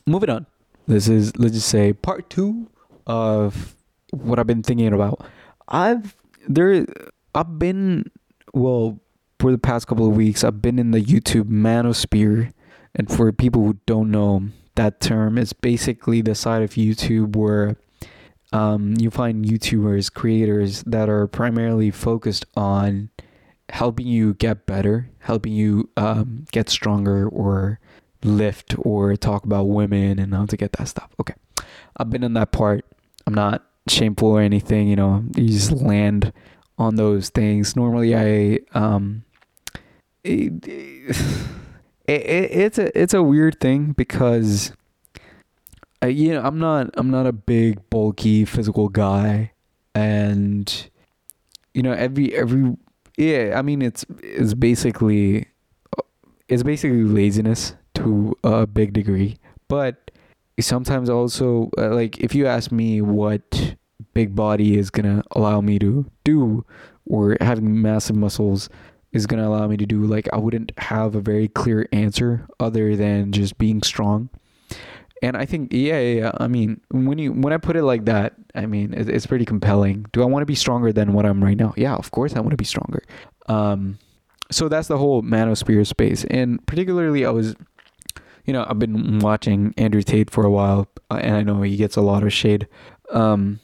moving 0.07 0.31
on. 0.31 0.47
This 0.87 1.07
is 1.07 1.37
let's 1.37 1.53
just 1.53 1.69
say 1.69 1.93
part 1.93 2.31
two 2.31 2.71
of 3.07 3.76
what 4.11 4.38
I've 4.38 4.47
been 4.47 4.62
thinking 4.62 4.95
about. 4.95 5.26
I've 5.69 6.17
there 6.49 6.87
I've 7.35 7.59
been 7.59 8.11
well 8.55 8.99
for 9.38 9.53
the 9.53 9.59
past 9.59 9.87
couple 9.87 10.09
of 10.09 10.17
weeks. 10.17 10.45
I've 10.45 10.62
been 10.62 10.79
in 10.79 10.93
the 10.93 11.03
YouTube 11.03 11.50
manosphere, 11.50 12.53
and 12.95 13.12
for 13.12 13.31
people 13.33 13.62
who 13.62 13.79
don't 13.85 14.11
know 14.11 14.45
that 14.76 15.00
term 15.00 15.37
it's 15.37 15.53
basically 15.53 16.23
the 16.23 16.35
side 16.35 16.62
of 16.62 16.71
YouTube 16.71 17.37
where 17.37 17.76
um, 18.55 18.95
you 18.99 19.11
find 19.11 19.45
YouTubers, 19.45 20.11
creators 20.11 20.83
that 20.85 21.11
are 21.11 21.26
primarily 21.26 21.91
focused 21.91 22.47
on 22.57 23.11
helping 23.75 24.07
you 24.07 24.35
get 24.35 24.66
better, 24.66 25.11
helping 25.19 25.52
you 25.52 25.90
um, 25.97 26.47
get 26.52 26.71
stronger, 26.71 27.28
or 27.28 27.81
lift, 28.23 28.76
or 28.78 29.16
talk 29.16 29.45
about 29.45 29.64
women 29.64 30.21
and 30.21 30.33
how 30.33 30.47
to 30.47 30.57
get 30.57 30.73
that 30.75 30.87
stuff. 30.87 31.11
Okay, 31.21 31.35
I've 31.97 32.09
been 32.09 32.23
in 32.23 32.35
that 32.35 32.52
part. 32.52 32.87
I'm 33.26 33.35
not 33.35 33.66
shameful 33.88 34.28
or 34.28 34.40
anything. 34.40 34.87
You 34.87 34.95
know, 34.95 35.25
you 35.35 35.49
just 35.49 35.73
land 35.73 36.33
on 36.78 36.95
those 36.95 37.31
things. 37.31 37.75
Normally, 37.75 38.14
I 38.14 38.61
um, 38.78 39.25
it, 40.23 40.52
it, 40.69 41.26
it, 42.07 42.50
it's 42.52 42.78
a 42.78 42.97
it's 42.97 43.14
a 43.14 43.25
weird 43.25 43.59
thing 43.59 43.90
because 43.90 44.71
uh, 46.00 46.07
you 46.07 46.33
know 46.33 46.43
I'm 46.43 46.61
not 46.61 46.90
I'm 46.95 47.11
not 47.11 47.26
a 47.26 47.33
big 47.33 47.90
bulky 47.90 48.45
physical 48.45 48.88
guy 48.88 49.50
and 49.97 50.88
you 51.73 51.83
know 51.83 51.93
every 51.93 52.33
every 52.37 52.76
yeah, 53.16 53.54
I 53.56 53.62
mean 53.62 53.83
it's 53.83 54.04
it's 54.23 54.54
basically 54.54 55.47
it's 56.49 56.62
basically 56.62 57.04
laziness 57.04 57.75
to 57.94 58.37
a 58.44 58.66
big 58.66 58.92
degree, 58.92 59.38
but 59.68 60.11
sometimes 60.61 61.11
also 61.11 61.71
uh, 61.78 61.94
like 61.94 62.18
if 62.18 62.35
you 62.35 62.47
ask 62.47 62.71
me 62.71 63.00
what 63.00 63.76
big 64.12 64.35
body 64.35 64.78
is 64.78 64.90
going 64.90 65.04
to 65.04 65.25
allow 65.33 65.61
me 65.61 65.78
to 65.78 66.06
do 66.25 66.64
or 67.06 67.37
having 67.40 67.80
massive 67.80 68.16
muscles 68.16 68.68
is 69.12 69.26
going 69.26 69.42
to 69.42 69.49
allow 69.49 69.66
me 69.66 69.76
to 69.76 69.87
do 69.87 70.04
like 70.04 70.28
I 70.33 70.37
wouldn't 70.37 70.73
have 70.78 71.14
a 71.14 71.21
very 71.21 71.49
clear 71.49 71.88
answer 71.92 72.47
other 72.61 72.97
than 72.97 73.33
just 73.33 73.59
being 73.59 73.83
strong. 73.83 74.28
And 75.25 75.38
I 75.38 75.47
think 75.47 75.73
yeah, 75.73 75.99
yeah, 75.99 76.21
yeah. 76.21 76.33
I 76.37 76.49
mean, 76.49 76.83
when 76.90 77.16
you 77.16 77.33
when 77.33 77.54
I 77.54 77.57
put 77.57 77.76
it 77.76 77.85
like 77.85 78.04
that, 78.04 78.35
I 78.54 78.66
mean, 78.66 78.93
it, 78.93 79.09
it's 79.09 79.26
pretty 79.26 79.47
compelling. 79.47 80.04
Do 80.12 80.23
I 80.23 80.26
want 80.26 80.43
to 80.43 80.47
be 80.47 80.54
stronger 80.54 80.93
than 80.93 81.14
what 81.14 81.25
I'm 81.25 81.43
right 81.43 81.57
now? 81.57 81.73
Yeah, 81.78 81.95
of 81.95 82.11
course 82.11 82.37
I 82.37 82.40
want 82.40 82.50
to 82.50 82.59
be 82.59 82.66
stronger. 82.66 83.02
Um 83.47 83.99
so 84.50 84.69
that's 84.69 84.88
the 84.88 84.99
whole 84.99 85.23
manosphere 85.23 85.87
space. 85.87 86.25
And 86.25 86.64
particularly 86.66 87.25
I 87.25 87.31
was 87.31 87.57
you 88.45 88.52
know, 88.52 88.66
I've 88.69 88.78
been 88.78 89.21
watching 89.21 89.73
Andrew 89.78 90.02
Tate 90.02 90.28
for 90.28 90.45
a 90.45 90.50
while 90.50 90.88
uh, 91.11 91.21
and 91.23 91.35
I 91.35 91.43
know 91.43 91.62
he 91.62 91.78
gets 91.78 91.97
a 91.97 92.02
lot 92.02 92.23
of 92.23 92.31
shade 92.31 92.69
um 93.11 93.61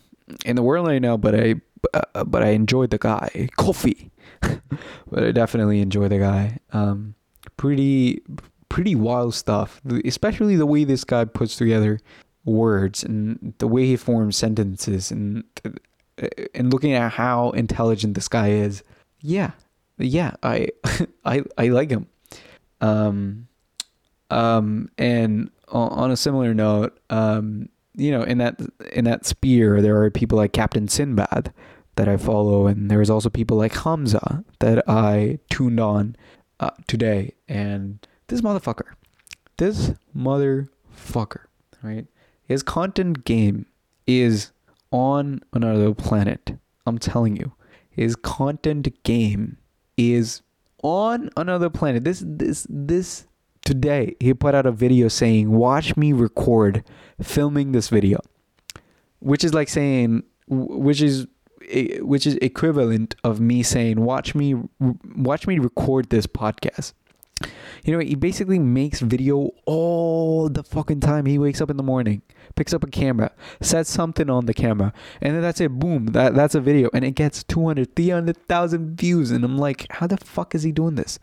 in 0.46 0.56
the 0.56 0.62
world 0.62 0.86
right 0.86 1.02
now, 1.02 1.18
but 1.18 1.34
I 1.34 1.56
uh, 1.92 2.24
but 2.24 2.42
I 2.42 2.50
enjoyed 2.50 2.88
the 2.88 2.98
guy, 2.98 3.50
Kofi. 3.58 4.10
but 4.40 5.24
I 5.24 5.32
definitely 5.32 5.80
enjoy 5.80 6.08
the 6.08 6.18
guy. 6.18 6.58
Um, 6.72 7.14
pretty 7.58 8.22
pretty 8.70 8.94
wild 8.94 9.34
stuff, 9.34 9.82
especially 10.06 10.56
the 10.56 10.64
way 10.64 10.84
this 10.84 11.04
guy 11.04 11.26
puts 11.26 11.56
together 11.56 12.00
words 12.46 13.04
and 13.04 13.52
the 13.58 13.68
way 13.68 13.84
he 13.84 13.96
forms 13.96 14.36
sentences 14.36 15.10
and 15.10 15.44
uh, 15.64 16.28
and 16.54 16.72
looking 16.72 16.94
at 16.94 17.12
how 17.12 17.50
intelligent 17.50 18.14
this 18.14 18.28
guy 18.28 18.48
is. 18.48 18.82
Yeah, 19.20 19.50
yeah, 19.98 20.32
I 20.42 20.68
I 21.26 21.42
I 21.58 21.68
like 21.68 21.90
him. 21.90 22.06
Um, 22.80 23.48
um, 24.30 24.90
and 24.96 25.50
on 25.68 26.10
a 26.10 26.16
similar 26.16 26.54
note, 26.54 26.98
um, 27.10 27.68
you 27.94 28.10
know, 28.10 28.22
in 28.22 28.38
that 28.38 28.60
in 28.92 29.04
that 29.04 29.26
spear, 29.26 29.82
there 29.82 30.02
are 30.02 30.10
people 30.10 30.38
like 30.38 30.52
Captain 30.52 30.88
Sinbad 30.88 31.52
that 31.96 32.08
I 32.08 32.16
follow, 32.16 32.66
and 32.66 32.90
there's 32.90 33.10
also 33.10 33.28
people 33.28 33.56
like 33.56 33.74
Hamza 33.74 34.44
that 34.60 34.88
I 34.88 35.38
tuned 35.50 35.80
on 35.80 36.16
uh, 36.60 36.70
today. 36.86 37.34
And 37.48 38.06
this 38.30 38.40
motherfucker, 38.40 38.92
this 39.58 39.92
motherfucker, 40.16 41.44
right? 41.82 42.06
His 42.46 42.62
content 42.62 43.24
game 43.24 43.66
is 44.06 44.52
on 44.90 45.40
another 45.52 45.92
planet. 45.94 46.56
I'm 46.86 46.98
telling 46.98 47.36
you, 47.36 47.52
his 47.90 48.16
content 48.16 48.88
game 49.02 49.58
is 49.96 50.42
on 50.82 51.30
another 51.36 51.68
planet. 51.68 52.04
This 52.04 52.22
this 52.24 52.66
this 52.70 53.26
today 53.64 54.14
he 54.20 54.32
put 54.32 54.54
out 54.54 54.64
a 54.64 54.72
video 54.72 55.08
saying, 55.08 55.50
"Watch 55.50 55.96
me 55.96 56.12
record 56.12 56.84
filming 57.20 57.72
this 57.72 57.88
video," 57.88 58.20
which 59.18 59.44
is 59.44 59.52
like 59.52 59.68
saying, 59.68 60.22
which 60.48 61.02
is 61.02 61.26
eh, 61.68 61.98
which 61.98 62.26
is 62.26 62.36
equivalent 62.36 63.16
of 63.24 63.40
me 63.40 63.62
saying, 63.62 64.00
"Watch 64.00 64.34
me, 64.34 64.54
watch 65.16 65.46
me 65.46 65.58
record 65.58 66.10
this 66.10 66.26
podcast." 66.26 66.92
You 67.84 67.94
know, 67.94 67.98
he 67.98 68.14
basically 68.14 68.58
makes 68.58 69.00
video 69.00 69.50
all 69.64 70.48
the 70.48 70.62
fucking 70.62 71.00
time. 71.00 71.26
He 71.26 71.38
wakes 71.38 71.60
up 71.60 71.70
in 71.70 71.76
the 71.76 71.82
morning, 71.82 72.22
picks 72.54 72.74
up 72.74 72.84
a 72.84 72.86
camera, 72.86 73.32
sets 73.62 73.90
something 73.90 74.28
on 74.28 74.46
the 74.46 74.54
camera, 74.54 74.92
and 75.22 75.34
then 75.34 75.42
that's 75.42 75.60
it. 75.60 75.70
Boom, 75.70 76.06
that 76.06 76.34
that's 76.34 76.54
a 76.54 76.60
video, 76.60 76.90
and 76.92 77.04
it 77.04 77.12
gets 77.12 77.42
200, 77.44 77.96
300,000 77.96 79.00
views. 79.00 79.30
And 79.30 79.44
I'm 79.44 79.56
like, 79.56 79.86
how 79.90 80.06
the 80.06 80.18
fuck 80.18 80.54
is 80.54 80.62
he 80.62 80.72
doing 80.72 80.96
this? 80.96 81.18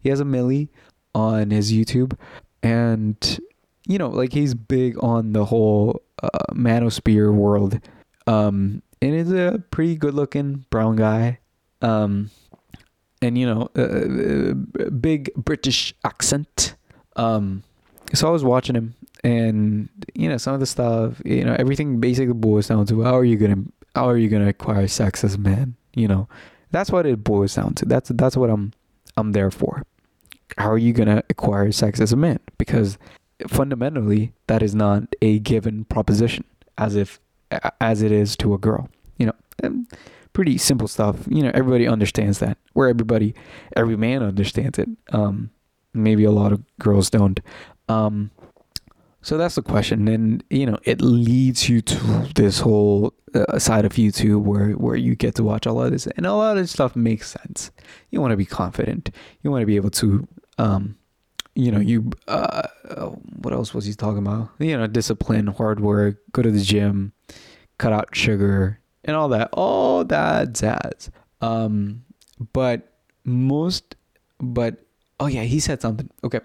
He 0.00 0.08
has 0.08 0.20
a 0.20 0.24
milli 0.24 0.68
on 1.14 1.50
his 1.50 1.72
YouTube, 1.72 2.16
and 2.62 3.40
you 3.86 3.98
know, 3.98 4.08
like 4.08 4.32
he's 4.32 4.54
big 4.54 5.02
on 5.02 5.32
the 5.32 5.46
whole 5.46 6.02
uh, 6.22 6.52
manosphere 6.52 7.34
world. 7.34 7.80
Um, 8.26 8.82
and 9.02 9.14
is 9.14 9.32
a 9.32 9.62
pretty 9.70 9.96
good 9.96 10.14
looking 10.14 10.66
brown 10.70 10.96
guy. 10.96 11.38
Um, 11.82 12.30
and 13.22 13.36
you 13.36 13.46
know, 13.46 13.68
uh, 13.76 14.88
big 14.90 15.30
British 15.34 15.94
accent. 16.04 16.74
Um, 17.16 17.62
so 18.14 18.28
I 18.28 18.30
was 18.30 18.44
watching 18.44 18.76
him, 18.76 18.94
and 19.22 19.88
you 20.14 20.28
know, 20.28 20.36
some 20.36 20.54
of 20.54 20.60
the 20.60 20.66
stuff, 20.66 21.20
you 21.24 21.44
know, 21.44 21.54
everything 21.58 22.00
basically 22.00 22.34
boils 22.34 22.68
down 22.68 22.86
to 22.86 23.02
how 23.02 23.16
are 23.16 23.24
you 23.24 23.36
gonna, 23.36 23.62
how 23.94 24.08
are 24.08 24.16
you 24.16 24.28
gonna 24.28 24.48
acquire 24.48 24.88
sex 24.88 25.22
as 25.24 25.34
a 25.34 25.38
man? 25.38 25.76
You 25.94 26.08
know, 26.08 26.28
that's 26.70 26.90
what 26.90 27.06
it 27.06 27.22
boils 27.22 27.54
down 27.54 27.74
to. 27.74 27.84
That's 27.84 28.10
that's 28.10 28.36
what 28.36 28.50
I'm, 28.50 28.72
I'm 29.16 29.32
there 29.32 29.50
for. 29.50 29.84
How 30.58 30.70
are 30.70 30.78
you 30.78 30.92
gonna 30.92 31.22
acquire 31.30 31.70
sex 31.72 32.00
as 32.00 32.12
a 32.12 32.16
man? 32.16 32.40
Because 32.58 32.98
fundamentally, 33.48 34.32
that 34.46 34.62
is 34.62 34.74
not 34.74 35.04
a 35.22 35.38
given 35.40 35.84
proposition, 35.84 36.44
as 36.78 36.96
if 36.96 37.20
as 37.80 38.02
it 38.02 38.12
is 38.12 38.36
to 38.36 38.54
a 38.54 38.58
girl. 38.58 38.88
You 39.18 39.26
know, 39.26 39.34
um, 39.62 39.86
pretty 40.32 40.58
simple 40.58 40.88
stuff. 40.88 41.16
You 41.28 41.42
know, 41.42 41.50
everybody 41.54 41.86
understands 41.86 42.38
that. 42.40 42.58
Where 42.72 42.88
everybody, 42.88 43.34
every 43.76 43.96
man 43.96 44.22
understands 44.22 44.78
it. 44.78 44.88
Um, 45.12 45.50
maybe 45.92 46.24
a 46.24 46.30
lot 46.30 46.52
of 46.52 46.62
girls 46.78 47.10
don't. 47.10 47.40
Um, 47.88 48.30
so 49.22 49.36
that's 49.36 49.56
the 49.56 49.62
question, 49.62 50.08
and 50.08 50.42
you 50.48 50.64
know, 50.64 50.78
it 50.84 51.02
leads 51.02 51.68
you 51.68 51.82
to 51.82 52.28
this 52.34 52.60
whole 52.60 53.12
uh, 53.34 53.58
side 53.58 53.84
of 53.84 53.92
YouTube 53.92 54.42
where 54.42 54.70
where 54.70 54.96
you 54.96 55.14
get 55.14 55.34
to 55.34 55.42
watch 55.42 55.66
a 55.66 55.72
lot 55.72 55.86
of 55.86 55.92
this, 55.92 56.06
and 56.06 56.24
a 56.24 56.32
lot 56.32 56.56
of 56.56 56.62
this 56.62 56.70
stuff 56.70 56.96
makes 56.96 57.30
sense. 57.30 57.70
You 58.10 58.20
want 58.20 58.30
to 58.30 58.36
be 58.36 58.46
confident. 58.46 59.10
You 59.42 59.50
want 59.50 59.60
to 59.60 59.66
be 59.66 59.76
able 59.76 59.90
to 59.90 60.26
um, 60.56 60.96
you 61.54 61.70
know, 61.70 61.80
you 61.80 62.10
uh, 62.28 62.68
what 63.42 63.52
else 63.52 63.74
was 63.74 63.84
he 63.84 63.94
talking 63.94 64.18
about? 64.18 64.50
You 64.58 64.76
know, 64.76 64.86
discipline, 64.86 65.48
hard 65.48 65.80
work, 65.80 66.18
go 66.32 66.42
to 66.42 66.50
the 66.50 66.60
gym, 66.60 67.12
cut 67.78 67.92
out 67.92 68.14
sugar, 68.14 68.79
and 69.04 69.16
all 69.16 69.28
that, 69.28 69.48
all 69.52 70.04
that 70.04 70.54
jazz. 70.54 71.10
Um, 71.40 72.04
but 72.52 72.92
most, 73.24 73.96
but 74.38 74.76
oh 75.18 75.26
yeah, 75.26 75.42
he 75.42 75.60
said 75.60 75.80
something. 75.80 76.08
Okay, 76.24 76.40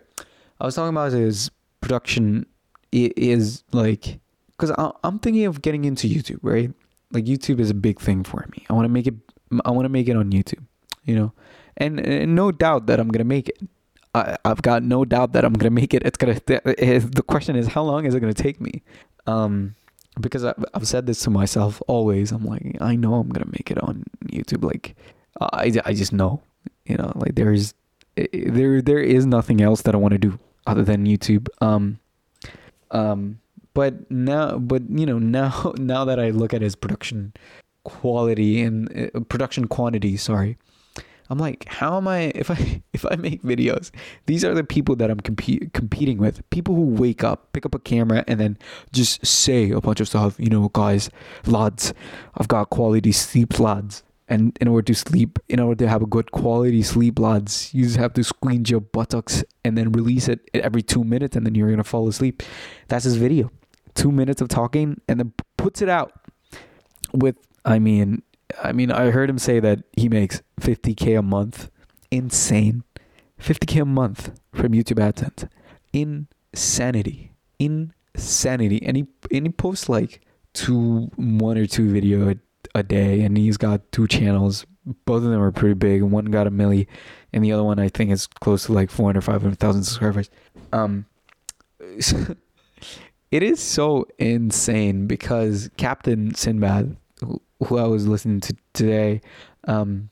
I 0.60 0.66
was 0.66 0.76
talking 0.76 0.90
about 0.90 1.12
his 1.12 1.52
production 1.82 2.46
is 2.92 3.64
like, 3.72 4.20
because 4.52 4.72
I'm 5.04 5.20
thinking 5.20 5.46
of 5.46 5.62
getting 5.62 5.86
into 5.86 6.08
YouTube, 6.08 6.40
right? 6.42 6.72
Like 7.12 7.26
YouTube 7.26 7.60
is 7.60 7.70
a 7.70 7.74
big 7.74 8.00
thing 8.00 8.24
for 8.24 8.46
me. 8.52 8.66
I 8.70 8.74
want 8.74 8.86
to 8.86 8.90
make 8.90 9.08
it. 9.08 9.16
I 9.64 9.72
want 9.72 9.86
to 9.86 9.90
make 9.90 10.08
it 10.08 10.16
on 10.16 10.32
YouTube, 10.32 10.64
you 11.04 11.16
know, 11.16 11.34
and, 11.78 12.00
and 12.00 12.36
no 12.36 12.52
doubt 12.52 12.88
that 12.88 13.00
I'm 13.00 13.10
gonna 13.10 13.24
make 13.24 13.50
it. 13.50 13.58
I, 14.14 14.38
I've 14.46 14.62
got 14.62 14.84
no 14.84 15.06
doubt 15.06 15.34
that 15.34 15.46
I'm 15.46 15.54
gonna 15.54 15.72
make 15.72 15.94
it. 15.94 16.04
It's 16.06 16.18
gonna. 16.18 16.40
The 16.48 17.24
question 17.28 17.56
is, 17.56 17.68
how 17.68 17.84
long 17.84 18.06
is 18.06 18.16
it 18.16 18.20
gonna 18.20 18.34
take 18.34 18.60
me? 18.60 18.84
Um, 19.28 19.76
because 20.20 20.44
I've, 20.44 20.64
I've 20.74 20.88
said 20.88 21.06
this 21.06 21.20
to 21.22 21.30
myself 21.30 21.82
always. 21.88 22.32
I'm 22.32 22.46
like, 22.46 22.78
I 22.82 22.96
know 22.96 23.16
I'm 23.16 23.30
gonna 23.30 23.52
make 23.52 23.72
it 23.72 23.82
on 23.82 24.04
YouTube. 24.26 24.64
Like, 24.64 24.96
I, 25.40 25.72
I 25.86 25.94
just 25.94 26.14
know, 26.14 26.42
you 26.86 26.98
know, 26.98 27.12
like 27.16 27.36
there's 27.36 27.74
there 28.16 28.82
there 28.82 29.00
is 29.00 29.26
nothing 29.26 29.62
else 29.62 29.82
that 29.84 29.94
I 29.94 29.98
want 29.98 30.14
to 30.14 30.18
do 30.18 30.40
other 30.66 30.84
than 30.84 31.06
YouTube. 31.06 31.48
Um, 31.62 32.00
um, 32.92 33.40
but 33.74 34.10
now, 34.10 34.58
but 34.58 34.84
you 34.90 35.06
know, 35.06 35.20
now 35.20 35.74
now 35.78 36.06
that 36.06 36.20
I 36.20 36.30
look 36.30 36.54
at 36.54 36.62
his 36.62 36.76
production 36.76 37.34
quality 37.84 38.62
and 38.62 39.12
uh, 39.16 39.20
production 39.22 39.68
quantity, 39.68 40.18
sorry, 40.18 40.58
I'm 41.30 41.38
like, 41.38 41.66
how 41.68 41.98
am 41.98 42.08
I 42.08 42.32
if 42.36 42.52
I 42.52 42.84
if 42.94 43.06
I 43.10 43.16
make 43.16 43.42
videos? 43.44 43.92
These 44.26 44.46
are 44.46 44.54
the 44.54 44.64
people 44.64 44.96
that 44.98 45.10
I'm 45.10 45.20
compete, 45.20 45.74
competing 45.74 46.18
with. 46.18 46.48
People 46.50 46.76
who 46.76 46.84
wake 46.84 47.24
up, 47.24 47.52
pick 47.54 47.66
up 47.66 47.76
a 47.76 47.80
camera, 47.80 48.24
and 48.28 48.40
then 48.40 48.58
just 48.92 49.26
say 49.26 49.72
a 49.72 49.82
bunch 49.82 50.00
of 50.00 50.08
stuff. 50.08 50.36
You 50.40 50.50
know, 50.50 50.70
guys, 50.70 51.10
lads, 51.46 51.94
I've 52.36 52.48
got 52.48 52.70
quality 52.70 53.12
sleep, 53.12 53.60
lads. 53.60 54.04
And 54.28 54.58
in 54.60 54.68
order 54.68 54.82
to 54.86 54.96
sleep, 54.96 55.38
in 55.50 55.60
order 55.60 55.86
to 55.86 55.88
have 55.88 56.02
a 56.02 56.08
good 56.08 56.32
quality 56.32 56.82
sleep, 56.82 57.20
lads, 57.20 57.72
you 57.76 57.84
just 57.84 57.98
have 57.98 58.14
to 58.14 58.24
squeeze 58.24 58.72
your 58.72 58.80
buttocks 58.80 59.44
and 59.64 59.78
then 59.78 59.92
release 59.92 60.28
it 60.28 60.50
every 60.54 60.82
two 60.82 61.04
minutes, 61.04 61.36
and 61.36 61.46
then 61.46 61.54
you're 61.56 61.70
gonna 61.70 61.84
fall 61.84 62.08
asleep. 62.08 62.42
That's 62.88 63.04
his 63.04 63.18
video. 63.18 63.52
Two 63.94 64.12
minutes 64.12 64.42
of 64.42 64.50
talking, 64.50 65.00
and 65.08 65.20
then 65.20 65.34
puts 65.58 65.82
it 65.82 65.90
out 65.90 66.12
with 67.14 67.36
I 67.66 67.80
mean, 67.80 68.22
I 68.64 68.72
mean, 68.72 68.92
I 68.92 69.12
heard 69.12 69.30
him 69.30 69.40
say 69.40 69.60
that 69.60 69.84
he 69.94 70.10
makes 70.10 70.42
50k 70.62 71.18
a 71.18 71.22
month. 71.22 71.70
Insane. 72.12 72.84
50k 73.40 73.82
a 73.82 73.86
month 73.86 74.40
from 74.54 74.72
YouTube 74.72 75.00
AdSense. 75.00 75.50
Insanity. 75.94 77.34
Insanity. 77.60 78.82
And 78.84 78.98
he 78.98 79.08
and 79.32 79.48
he 79.48 79.52
posts 79.52 79.90
like 79.90 80.22
two 80.54 81.12
one 81.16 81.58
or 81.58 81.66
two 81.66 81.90
video 81.90 82.30
a, 82.30 82.36
a 82.76 82.84
day 82.84 83.22
and 83.22 83.38
he's 83.38 83.58
got 83.58 83.92
two 83.92 84.08
channels. 84.08 84.66
Both 85.06 85.24
of 85.24 85.30
them 85.30 85.42
are 85.42 85.52
pretty 85.52 85.74
big. 85.74 86.02
And 86.02 86.12
one 86.12 86.26
got 86.26 86.48
a 86.48 86.52
milli 86.52 86.88
and 87.34 87.44
the 87.44 87.52
other 87.52 87.64
one 87.64 87.80
I 87.80 87.90
think 87.90 88.12
is 88.12 88.28
close 88.28 88.66
to 88.66 88.74
like 88.74 88.90
400 88.90 89.22
500,000 89.22 89.84
subscribers. 89.84 90.30
Um 90.72 91.06
it 93.32 93.44
is 93.44 93.60
so 93.60 94.06
insane 94.18 95.08
because 95.08 95.70
Captain 95.78 96.34
Sinbad 96.34 96.96
who 97.64 97.78
I 97.78 97.88
was 97.88 98.08
listening 98.08 98.42
to 98.42 98.56
today, 98.74 99.22
um, 99.68 100.10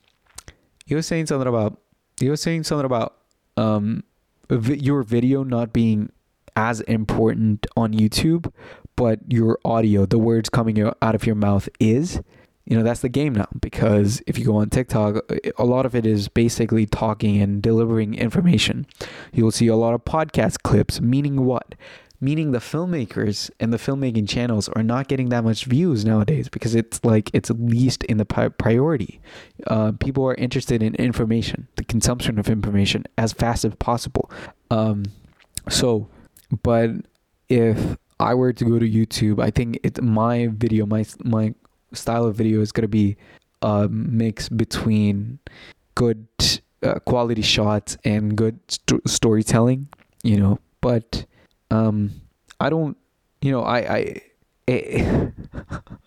he 0.86 0.94
was 0.94 1.06
saying 1.06 1.26
something 1.26 1.48
about 1.48 1.80
he 2.20 2.28
was 2.30 2.40
saying 2.40 2.64
something 2.64 2.86
about 2.86 3.16
um 3.56 4.04
your 4.50 5.02
video 5.02 5.42
not 5.42 5.72
being 5.72 6.10
as 6.56 6.80
important 6.82 7.66
on 7.76 7.92
YouTube, 7.92 8.52
but 8.96 9.20
your 9.28 9.58
audio, 9.64 10.06
the 10.06 10.18
words 10.18 10.48
coming 10.48 10.80
out 10.80 11.14
of 11.14 11.26
your 11.26 11.34
mouth 11.34 11.68
is. 11.80 12.20
You 12.66 12.78
know, 12.78 12.82
that's 12.82 13.00
the 13.00 13.10
game 13.10 13.34
now 13.34 13.48
because 13.60 14.22
if 14.26 14.38
you 14.38 14.46
go 14.46 14.56
on 14.56 14.70
TikTok, 14.70 15.16
a 15.58 15.64
lot 15.64 15.84
of 15.84 15.94
it 15.94 16.06
is 16.06 16.28
basically 16.28 16.86
talking 16.86 17.40
and 17.42 17.60
delivering 17.60 18.14
information. 18.14 18.86
You'll 19.34 19.50
see 19.50 19.66
a 19.66 19.76
lot 19.76 19.92
of 19.92 20.04
podcast 20.06 20.62
clips, 20.62 20.98
meaning 20.98 21.44
what? 21.44 21.74
Meaning 22.20 22.52
the 22.52 22.58
filmmakers 22.58 23.50
and 23.60 23.72
the 23.72 23.76
filmmaking 23.76 24.28
channels 24.28 24.68
are 24.70 24.82
not 24.82 25.08
getting 25.08 25.28
that 25.30 25.44
much 25.44 25.64
views 25.64 26.04
nowadays 26.04 26.48
because 26.48 26.74
it's 26.74 27.04
like 27.04 27.30
it's 27.34 27.50
least 27.50 28.04
in 28.04 28.16
the 28.18 28.24
pri- 28.24 28.48
priority. 28.48 29.20
Uh, 29.66 29.92
people 29.98 30.24
are 30.26 30.34
interested 30.36 30.82
in 30.82 30.94
information, 30.94 31.68
the 31.76 31.84
consumption 31.84 32.38
of 32.38 32.48
information 32.48 33.04
as 33.18 33.32
fast 33.32 33.64
as 33.64 33.74
possible. 33.74 34.30
Um, 34.70 35.04
so, 35.68 36.08
but 36.62 36.90
if 37.48 37.96
I 38.20 38.34
were 38.34 38.52
to 38.52 38.64
go 38.64 38.78
to 38.78 38.88
YouTube, 38.88 39.42
I 39.42 39.50
think 39.50 39.80
it's 39.82 40.00
my 40.00 40.48
video, 40.52 40.86
my 40.86 41.04
my 41.24 41.54
style 41.92 42.24
of 42.24 42.36
video 42.36 42.60
is 42.60 42.72
gonna 42.72 42.88
be 42.88 43.16
a 43.60 43.88
mix 43.88 44.48
between 44.48 45.40
good 45.94 46.26
uh, 46.82 47.00
quality 47.00 47.42
shots 47.42 47.96
and 48.04 48.36
good 48.36 48.58
st- 48.68 49.08
storytelling. 49.08 49.88
You 50.22 50.38
know, 50.38 50.58
but 50.80 51.26
um, 51.74 52.10
I 52.60 52.70
don't. 52.70 52.96
You 53.40 53.52
know, 53.52 53.62
I 53.62 53.78
I. 53.78 54.20
It, 54.66 55.32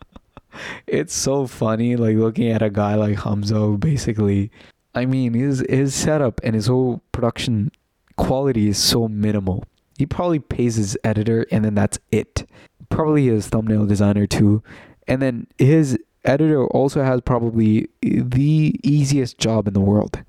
it's 0.88 1.14
so 1.14 1.48
funny, 1.48 1.96
like 1.96 2.16
looking 2.16 2.50
at 2.52 2.62
a 2.62 2.70
guy 2.70 2.96
like 2.96 3.20
Hamza. 3.20 3.78
Basically, 3.80 4.52
I 4.96 5.06
mean, 5.06 5.34
his 5.34 5.64
his 5.70 5.94
setup 5.94 6.40
and 6.44 6.56
his 6.56 6.68
whole 6.68 7.02
production 7.12 7.72
quality 8.18 8.70
is 8.70 8.78
so 8.78 9.08
minimal. 9.08 9.64
He 9.98 10.06
probably 10.06 10.40
pays 10.40 10.76
his 10.76 10.98
editor, 11.04 11.46
and 11.52 11.66
then 11.66 11.76
that's 11.76 12.00
it. 12.12 12.48
Probably 12.90 13.28
his 13.28 13.48
thumbnail 13.48 13.86
designer 13.86 14.28
too, 14.28 14.64
and 15.08 15.22
then 15.22 15.48
his 15.58 15.98
editor 16.24 16.66
also 16.68 17.04
has 17.04 17.22
probably 17.22 17.88
the 18.02 18.76
easiest 18.84 19.38
job 19.38 19.68
in 19.68 19.74
the 19.74 19.80
world 19.80 20.24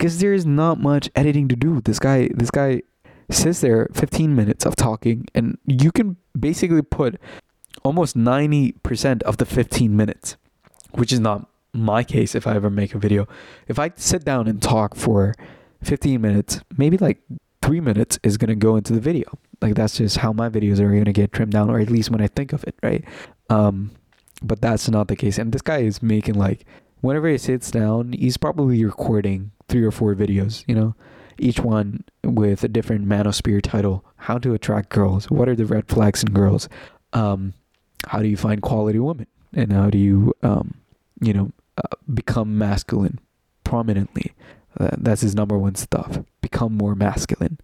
because 0.00 0.18
there's 0.18 0.46
not 0.46 0.80
much 0.80 1.10
editing 1.14 1.46
to 1.48 1.56
do. 1.56 1.80
This 1.82 1.98
guy, 1.98 2.30
this 2.34 2.50
guy 2.50 2.82
sits 3.34 3.60
there 3.60 3.88
15 3.94 4.34
minutes 4.34 4.66
of 4.66 4.76
talking, 4.76 5.26
and 5.34 5.58
you 5.66 5.92
can 5.92 6.16
basically 6.38 6.82
put 6.82 7.20
almost 7.82 8.16
90% 8.16 9.22
of 9.22 9.36
the 9.38 9.46
15 9.46 9.96
minutes, 9.96 10.36
which 10.92 11.12
is 11.12 11.20
not 11.20 11.48
my 11.72 12.02
case 12.02 12.34
if 12.34 12.46
I 12.46 12.54
ever 12.54 12.70
make 12.70 12.94
a 12.94 12.98
video. 12.98 13.26
If 13.68 13.78
I 13.78 13.92
sit 13.96 14.24
down 14.24 14.48
and 14.48 14.60
talk 14.60 14.94
for 14.94 15.34
15 15.82 16.20
minutes, 16.20 16.60
maybe 16.76 16.98
like 16.98 17.20
three 17.62 17.80
minutes 17.80 18.18
is 18.22 18.36
going 18.36 18.48
to 18.48 18.56
go 18.56 18.76
into 18.76 18.92
the 18.92 19.00
video. 19.00 19.38
Like 19.60 19.74
that's 19.74 19.98
just 19.98 20.18
how 20.18 20.32
my 20.32 20.48
videos 20.48 20.80
are 20.80 20.90
going 20.90 21.04
to 21.04 21.12
get 21.12 21.32
trimmed 21.32 21.52
down, 21.52 21.70
or 21.70 21.78
at 21.78 21.90
least 21.90 22.10
when 22.10 22.20
I 22.20 22.26
think 22.26 22.52
of 22.52 22.64
it, 22.64 22.74
right? 22.82 23.04
Um, 23.48 23.92
but 24.42 24.60
that's 24.60 24.88
not 24.88 25.08
the 25.08 25.16
case. 25.16 25.38
And 25.38 25.52
this 25.52 25.62
guy 25.62 25.78
is 25.78 26.02
making 26.02 26.34
like, 26.34 26.64
whenever 27.00 27.28
he 27.28 27.38
sits 27.38 27.70
down, 27.70 28.12
he's 28.12 28.36
probably 28.36 28.84
recording 28.84 29.52
three 29.68 29.84
or 29.84 29.90
four 29.90 30.14
videos, 30.14 30.64
you 30.66 30.74
know, 30.74 30.94
each 31.40 31.60
one 31.60 32.04
with 32.24 32.62
a 32.64 32.68
different 32.68 33.08
manosphere 33.08 33.62
title. 33.62 34.04
How 34.16 34.38
to 34.38 34.54
attract 34.54 34.90
girls. 34.90 35.30
What 35.30 35.48
are 35.48 35.56
the 35.56 35.66
red 35.66 35.88
flags 35.88 36.22
in 36.22 36.32
girls? 36.32 36.68
Um, 37.12 37.54
how 38.06 38.20
do 38.20 38.28
you 38.28 38.36
find 38.36 38.62
quality 38.62 38.98
women? 38.98 39.26
And 39.52 39.72
how 39.72 39.90
do 39.90 39.98
you, 39.98 40.32
um, 40.42 40.74
you 41.20 41.32
know, 41.32 41.52
uh, 41.76 41.96
become 42.12 42.56
masculine 42.56 43.18
prominently? 43.64 44.32
Uh, 44.78 44.90
that's 44.98 45.22
his 45.22 45.34
number 45.34 45.58
one 45.58 45.74
stuff. 45.74 46.18
Become 46.40 46.76
more 46.76 46.94
masculine. 46.94 47.58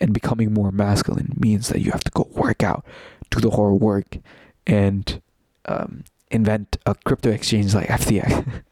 And 0.00 0.12
becoming 0.12 0.52
more 0.52 0.72
masculine 0.72 1.34
means 1.36 1.68
that 1.68 1.80
you 1.80 1.92
have 1.92 2.04
to 2.04 2.10
go 2.10 2.28
work 2.32 2.62
out, 2.62 2.84
do 3.30 3.40
the 3.40 3.50
hard 3.50 3.74
work, 3.74 4.18
and 4.66 5.22
um, 5.66 6.04
invent 6.30 6.78
a 6.86 6.94
crypto 6.94 7.30
exchange 7.30 7.74
like 7.74 7.88
FTX. 7.88 8.62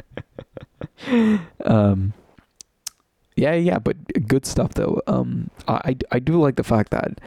um, 1.64 2.12
yeah, 3.38 3.54
yeah, 3.54 3.78
but 3.78 3.96
good 4.26 4.44
stuff 4.44 4.74
though. 4.74 5.00
Um, 5.06 5.50
I 5.68 5.96
I 6.10 6.18
do 6.18 6.40
like 6.40 6.56
the 6.56 6.64
fact 6.64 6.90
that 6.90 7.20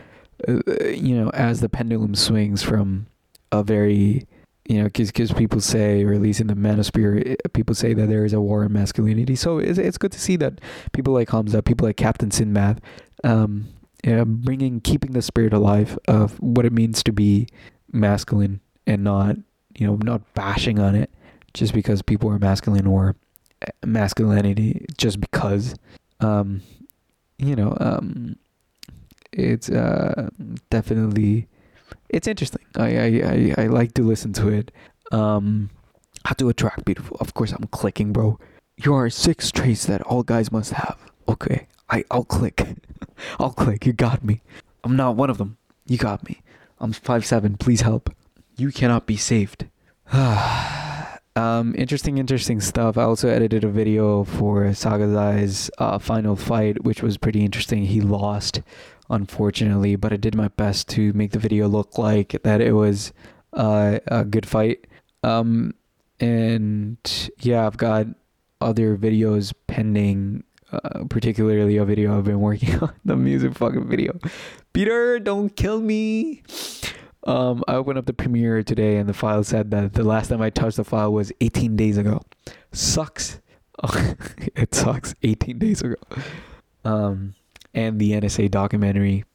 uh, 0.47 0.87
you 0.89 1.15
know 1.15 1.29
as 1.29 1.61
the 1.61 1.69
pendulum 1.69 2.15
swings 2.15 2.61
from 2.61 3.07
a 3.51 3.63
very 3.63 4.27
you 4.67 4.77
know 4.79 4.85
because 4.85 5.09
because 5.09 5.31
people 5.31 5.61
say 5.61 6.03
or 6.03 6.13
at 6.13 6.21
least 6.21 6.41
in 6.41 6.47
the 6.47 6.53
manosphere 6.53 7.35
people 7.53 7.73
say 7.73 7.93
that 7.93 8.07
there 8.07 8.25
is 8.25 8.33
a 8.33 8.41
war 8.41 8.63
in 8.65 8.73
masculinity. 8.73 9.35
So 9.35 9.57
it's 9.59 9.79
it's 9.79 9.97
good 9.97 10.11
to 10.11 10.19
see 10.19 10.35
that 10.37 10.59
people 10.91 11.13
like 11.13 11.29
Hamza, 11.29 11.63
people 11.63 11.87
like 11.87 11.97
Captain 11.97 12.29
Sinbad, 12.29 12.81
um, 13.23 13.69
bringing 14.03 14.81
keeping 14.81 15.11
the 15.13 15.21
spirit 15.21 15.53
alive 15.53 15.97
of 16.07 16.39
what 16.41 16.65
it 16.65 16.73
means 16.73 17.03
to 17.03 17.13
be 17.13 17.47
masculine 17.93 18.59
and 18.85 19.03
not 19.03 19.37
you 19.77 19.87
know 19.87 19.95
not 20.03 20.33
bashing 20.33 20.77
on 20.77 20.93
it 20.95 21.09
just 21.53 21.73
because 21.73 22.01
people 22.01 22.29
are 22.29 22.39
masculine 22.39 22.87
or 22.87 23.15
masculinity 23.85 24.85
just 24.97 25.19
because 25.19 25.75
um 26.19 26.61
you 27.37 27.55
know 27.55 27.75
um 27.79 28.35
it's 29.31 29.69
uh 29.69 30.29
definitely 30.69 31.47
it's 32.09 32.27
interesting. 32.27 32.61
I, 32.75 32.97
I 32.97 33.05
i 33.05 33.63
i 33.63 33.67
like 33.67 33.93
to 33.93 34.03
listen 34.03 34.33
to 34.33 34.49
it. 34.49 34.71
Um 35.11 35.69
how 36.25 36.33
to 36.35 36.49
attract 36.49 36.85
beautiful. 36.85 37.17
Of 37.19 37.33
course 37.33 37.51
i'm 37.51 37.67
clicking 37.71 38.13
bro. 38.13 38.39
Here 38.77 38.93
are 38.93 39.09
six 39.09 39.51
traits 39.51 39.85
that 39.85 40.01
all 40.03 40.23
guys 40.23 40.51
must 40.51 40.73
have. 40.73 40.97
Okay 41.27 41.67
i 41.89 42.03
i'll 42.09 42.23
click. 42.23 42.65
I'll 43.39 43.51
click. 43.51 43.85
You 43.85 43.93
got 43.93 44.23
me. 44.23 44.41
I'm 44.83 44.95
not 44.95 45.15
one 45.15 45.29
of 45.29 45.37
them. 45.37 45.57
You 45.85 45.97
got 45.97 46.27
me. 46.27 46.41
I'm 46.79 46.93
five 46.93 47.25
seven. 47.25 47.57
Please 47.57 47.81
help. 47.81 48.09
You 48.57 48.71
cannot 48.71 49.05
be 49.05 49.17
saved 49.17 49.67
um, 51.35 51.73
interesting, 51.77 52.17
interesting 52.17 52.59
stuff. 52.59 52.97
I 52.97 53.03
also 53.03 53.29
edited 53.29 53.63
a 53.63 53.69
video 53.69 54.23
for 54.23 54.65
Sagazai's 54.65 55.71
uh, 55.77 55.97
final 55.97 56.35
fight, 56.35 56.83
which 56.83 57.01
was 57.01 57.17
pretty 57.17 57.45
interesting. 57.45 57.85
He 57.85 58.01
lost, 58.01 58.61
unfortunately, 59.09 59.95
but 59.95 60.11
I 60.11 60.17
did 60.17 60.35
my 60.35 60.49
best 60.49 60.89
to 60.89 61.13
make 61.13 61.31
the 61.31 61.39
video 61.39 61.67
look 61.67 61.97
like 61.97 62.35
that 62.43 62.59
it 62.59 62.73
was 62.73 63.13
uh, 63.53 63.99
a 64.07 64.25
good 64.25 64.45
fight. 64.45 64.87
Um, 65.23 65.73
and 66.19 66.97
yeah, 67.39 67.65
I've 67.65 67.77
got 67.77 68.07
other 68.59 68.97
videos 68.97 69.53
pending, 69.67 70.43
uh, 70.71 71.05
particularly 71.09 71.77
a 71.77 71.85
video 71.85 72.17
I've 72.17 72.25
been 72.25 72.41
working 72.41 72.77
on, 72.81 72.93
the 73.05 73.15
music 73.15 73.55
fucking 73.55 73.87
video. 73.87 74.19
Peter, 74.73 75.17
don't 75.19 75.55
kill 75.55 75.79
me. 75.79 76.43
Um, 77.23 77.63
I 77.67 77.75
opened 77.75 77.99
up 77.99 78.05
the 78.05 78.13
Premiere 78.13 78.63
today, 78.63 78.97
and 78.97 79.07
the 79.07 79.13
file 79.13 79.43
said 79.43 79.71
that 79.71 79.93
the 79.93 80.03
last 80.03 80.29
time 80.29 80.41
I 80.41 80.49
touched 80.49 80.77
the 80.77 80.83
file 80.83 81.13
was 81.13 81.31
18 81.41 81.75
days 81.75 81.97
ago. 81.97 82.21
Sucks. 82.71 83.39
it 84.55 84.73
sucks. 84.73 85.13
18 85.21 85.59
days 85.59 85.81
ago. 85.81 85.95
Um, 86.83 87.35
and 87.73 87.99
the 87.99 88.11
NSA 88.13 88.49
documentary 88.51 89.25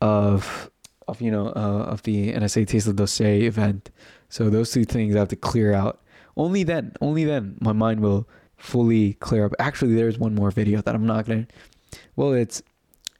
of 0.00 0.70
of 1.08 1.20
you 1.20 1.30
know 1.30 1.48
uh, 1.48 1.84
of 1.90 2.02
the 2.02 2.32
NSA 2.32 2.66
Tesla 2.66 2.92
Dossier 2.92 3.42
event. 3.42 3.90
So 4.28 4.50
those 4.50 4.70
two 4.72 4.84
things 4.84 5.14
I 5.14 5.20
have 5.20 5.28
to 5.28 5.36
clear 5.36 5.72
out. 5.72 6.00
Only 6.36 6.64
then, 6.64 6.92
only 7.00 7.24
then, 7.24 7.58
my 7.60 7.72
mind 7.72 8.00
will 8.00 8.26
fully 8.56 9.14
clear 9.14 9.44
up. 9.44 9.52
Actually, 9.58 9.94
there's 9.94 10.18
one 10.18 10.34
more 10.34 10.50
video 10.50 10.80
that 10.80 10.94
I'm 10.94 11.06
not 11.06 11.26
gonna. 11.26 11.46
Well, 12.16 12.32
it's 12.32 12.62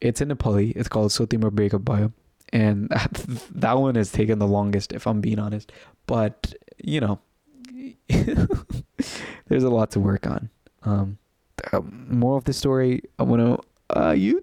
it's 0.01 0.21
in 0.21 0.29
Nepali. 0.29 0.75
It's 0.75 0.89
called 0.89 1.13
Sotimar 1.13 1.53
Breakup 1.53 1.85
Bio 1.85 2.13
and 2.53 2.89
that 3.55 3.79
one 3.79 3.95
has 3.95 4.13
taken 4.13 4.39
the 4.39 4.47
longest 4.47 4.93
if 4.93 5.07
i'm 5.07 5.21
being 5.21 5.39
honest. 5.39 5.73
But 6.07 6.55
you 6.83 7.01
know 7.01 7.21
there's 9.49 9.65
a 9.65 9.71
lot 9.71 9.91
to 9.93 10.01
work 10.01 10.27
on. 10.27 10.51
Um 10.85 11.19
more 11.83 12.37
of 12.39 12.45
the 12.45 12.53
story 12.53 13.03
i 13.19 13.23
want 13.23 13.41
to 13.41 13.97
uh 13.97 14.11
youtube 14.13 14.43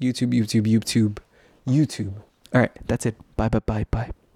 youtube 0.00 0.32
youtube 0.32 0.66
youtube. 0.66 1.18
Youtube. 1.66 2.14
All 2.54 2.60
right 2.62 2.72
that's 2.86 3.06
it. 3.06 3.14
Bye 3.36 3.48
bye 3.48 3.60
bye 3.60 3.86
bye 3.90 4.10